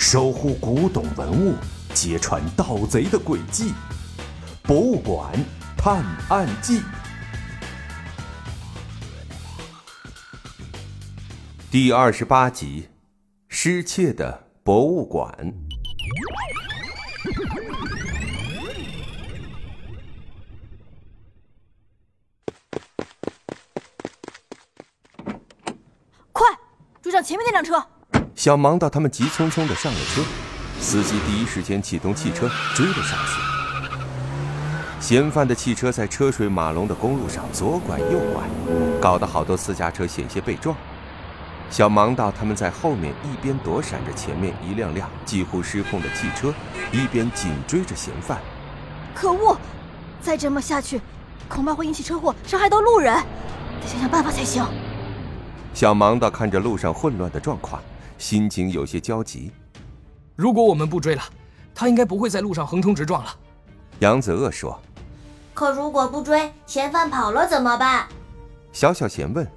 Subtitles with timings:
[0.00, 1.54] 守护古董文物，
[1.94, 3.68] 揭穿盗贼的诡计，
[4.62, 5.30] 《博物馆
[5.76, 6.80] 探案记》
[11.70, 12.88] 第二十八集：
[13.46, 15.54] 失窃的博物馆。
[26.32, 26.48] 快
[27.02, 27.99] 追上前面那辆车！
[28.40, 30.22] 小盲道他们急匆匆的上了车，
[30.80, 33.38] 司机第一时间启动汽车追了上去。
[34.98, 38.42] 嫌犯的汽车在车水马龙的公路上左拐右拐，
[38.98, 40.74] 搞得好多私家车险些被撞。
[41.68, 46.50] 小盲道他们在后面一边躲闪着前面一辆辆几乎失控的汽车，
[46.92, 48.38] 一边紧追着嫌犯。
[49.14, 49.54] 可恶！
[50.22, 50.98] 再这么下去，
[51.46, 53.14] 恐怕会引起车祸，伤害到路人。
[53.82, 54.64] 得想想办法才行。
[55.74, 57.78] 小盲道看着路上混乱的状况，
[58.20, 59.50] 心情有些焦急。
[60.36, 61.22] 如果我们不追了，
[61.74, 63.34] 他应该不会在路上横冲直撞了。
[64.00, 64.78] 杨子鳄说。
[65.54, 68.06] 可如果不追，嫌犯跑了怎么办？
[68.72, 69.50] 小小贤问。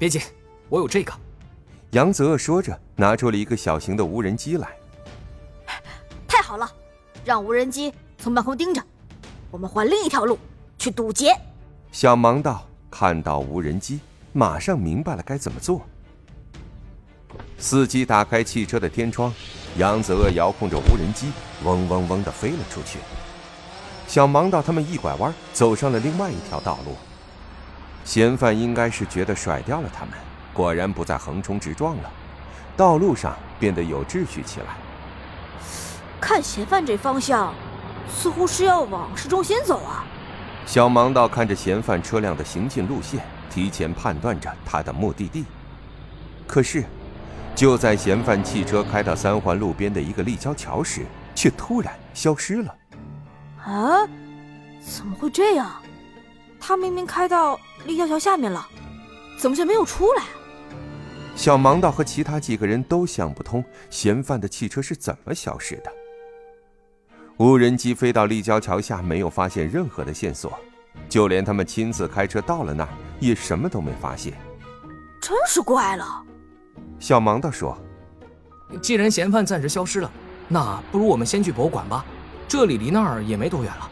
[0.00, 0.20] 别急，
[0.68, 1.12] 我有这个。
[1.92, 4.68] 杨子鳄说着，拿出了一个小型的无人机来。
[6.26, 6.68] 太好了，
[7.24, 8.82] 让无人机从半空盯着，
[9.52, 10.36] 我们换另一条路
[10.76, 11.32] 去堵截。
[11.92, 14.00] 小盲道看到无人机，
[14.32, 15.86] 马上明白了该怎么做。
[17.58, 19.32] 司机打开汽车的天窗，
[19.78, 21.32] 杨子鳄遥控着无人机，
[21.64, 22.98] 嗡嗡嗡的飞了出去。
[24.06, 26.96] 小盲道他们一拐弯，走上了另外一条道路。
[28.04, 30.12] 嫌犯应该是觉得甩掉了他们，
[30.52, 32.10] 果然不再横冲直撞了，
[32.76, 34.66] 道路上变得有秩序起来。
[36.20, 37.52] 看嫌犯这方向，
[38.08, 40.04] 似乎是要往市中心走啊。
[40.66, 45.44] 小盲道看着嫌犯车辆的行进路线，提前判断着他的目的地。
[46.46, 46.84] 可是，
[47.56, 52.74] 就在嫌犯汽车开到三环路边的一个立交桥时，却突然消失了。
[53.64, 54.06] 啊？
[54.86, 55.82] 怎么会这样？
[56.60, 58.68] 他明明开到立交桥下面了，
[59.38, 60.22] 怎么就没有出来？
[61.34, 65.90] 小盲道和其他几个人都想不通，嫌犯的汽车是怎么消失的。
[67.38, 70.58] 无人机飞到立交桥下，没有发现任何的线索，
[71.08, 74.34] 就连他们亲自开车到了那儿，也什么都没发现。
[75.20, 76.22] 真是怪了。
[76.98, 77.76] 小盲道说
[78.82, 80.10] ：“既然嫌犯暂时消失了，
[80.48, 82.04] 那不如我们先去博物馆吧，
[82.48, 83.90] 这里离那儿也没多远了。”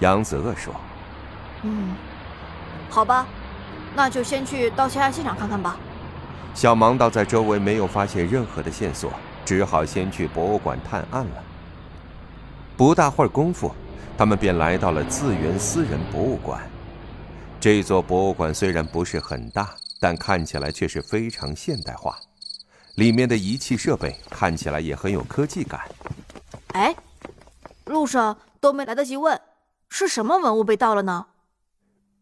[0.00, 0.74] 杨子鳄说
[1.62, 1.94] ：“嗯，
[2.88, 3.26] 好吧，
[3.94, 5.76] 那就先去盗窃案现场看看吧。”
[6.54, 9.12] 小盲道在周围没有发现任何的线索，
[9.44, 11.42] 只好先去博物馆探案了。
[12.76, 13.72] 不大会儿功夫，
[14.16, 16.60] 他们便来到了自源私人博物馆。
[17.60, 19.68] 这座博物馆虽然不是很大，
[20.00, 22.18] 但看起来却是非常现代化，
[22.96, 25.86] 里面的仪器设备看起来也很有科技感。
[26.68, 26.96] 哎，
[27.84, 29.38] 路上都没来得及问，
[29.90, 31.26] 是什么文物被盗了呢？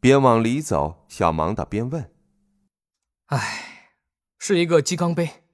[0.00, 2.10] 边往里走，小盲道边问
[3.26, 3.92] ：“哎，
[4.38, 5.44] 是一个鸡缸杯。”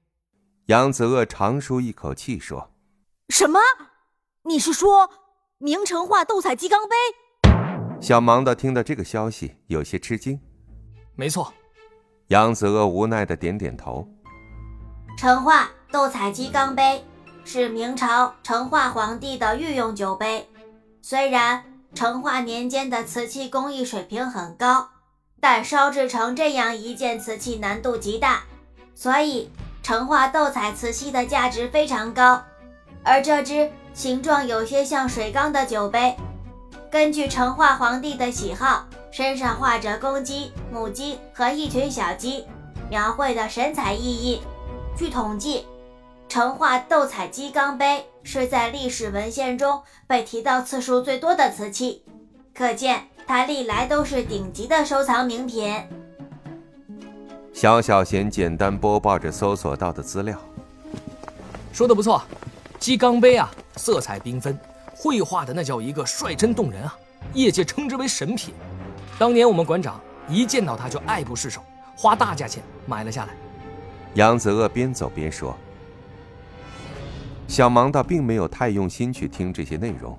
[0.67, 2.73] 杨子鳄长舒一口气说
[3.29, 3.61] ：“什么？
[4.45, 5.11] 你是说
[5.59, 6.97] 明成化斗彩鸡缸杯？”
[8.01, 10.41] 小盲道听到这个消息，有些吃惊。
[11.17, 11.53] 没错。
[12.29, 14.09] 杨子鳄无奈的点点头。
[15.19, 17.05] 成化斗彩鸡缸杯
[17.45, 20.49] 是明朝成化皇帝的御用酒杯。
[21.03, 21.63] 虽然
[21.95, 24.89] 成化年间的瓷器工艺水平很高，
[25.39, 28.43] 但烧制成这样一件瓷器难度极大，
[28.95, 29.51] 所以
[29.83, 32.43] 成化斗彩瓷器的价值非常高。
[33.05, 36.17] 而这只形状有些像水缸的酒杯，
[36.95, 38.87] 根据成化皇帝的喜好。
[39.11, 42.45] 身上画着公鸡、母鸡和一群小鸡，
[42.89, 44.39] 描绘的神采奕奕。
[44.97, 45.67] 据统计，
[46.29, 52.05] 成化斗彩鸡缸杯是在历史文献中被提到次数最多的瓷器，
[52.55, 55.75] 可见它历来都是顶级的收藏名品。
[57.53, 60.39] 小小贤简单播报着搜索到的资料，
[61.73, 62.23] 说的不错，
[62.79, 64.57] 鸡缸杯啊，色彩缤纷，
[64.97, 66.97] 绘画的那叫一个率真动人啊，
[67.35, 68.55] 业界称之为神品。
[69.19, 71.63] 当年我们馆长一见到他就爱不释手，
[71.97, 73.35] 花大价钱买了下来。
[74.15, 75.57] 杨子鳄边走边说
[77.49, 80.19] ：“小盲道并没有太用心去听这些内容，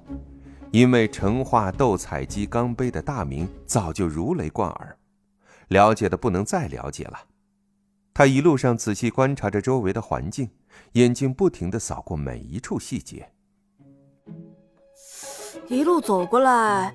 [0.72, 4.98] 因为成化斗彩鸡缸杯的大名早就如雷贯耳，
[5.70, 7.20] 了解的不能再了解了。
[8.14, 10.50] 他一路上仔细观察着周围的环境，
[10.94, 13.30] 眼睛不停的扫过每一处细节。
[15.68, 16.94] 一路走过来，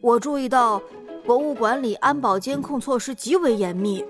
[0.00, 0.82] 我注意到。
[1.26, 4.04] 博物馆里安保监控措施极为严密，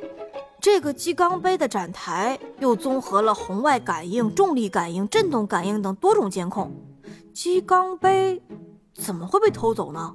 [0.60, 6.72] 这个鸡缸杯的展台又综合了红外感应、重力感应、震动感应等多种监控，
[7.32, 8.42] 鸡缸杯
[8.94, 10.12] 怎么会被偷走呢？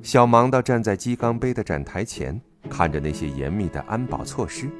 [0.00, 2.40] 小盲道站在鸡缸杯的展台前，
[2.70, 4.70] 看着那些严密的安保措施，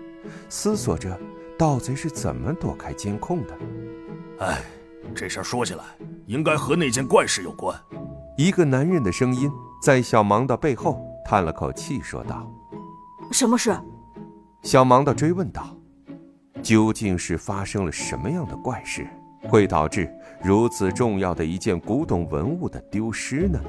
[0.49, 1.21] 思索着
[1.59, 3.59] 盗贼是怎么躲开监控的。
[4.39, 4.63] 哎，
[5.15, 5.85] 这事儿说起来，
[6.27, 7.79] 应该和那件怪事有关。
[8.37, 9.51] 一个男人的声音
[9.83, 12.51] 在小盲的背后叹了口气，说道
[13.33, 13.77] ：“什么事？”
[14.63, 15.77] 小盲的追问道
[16.63, 19.07] ：“究竟是发生了什么样的怪事，
[19.49, 20.11] 会导致
[20.43, 23.61] 如此重要的一件古董文物的丢失呢？”